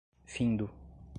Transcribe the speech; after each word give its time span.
Findo 0.31 0.67